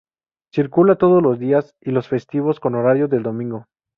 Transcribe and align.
Circula 0.51 0.95
todo 0.95 1.21
los 1.21 1.37
días, 1.37 1.75
y 1.79 1.91
los 1.91 2.07
festivos 2.07 2.59
con 2.59 2.73
horario 2.73 3.07
del 3.07 3.21
domingo. 3.21 3.65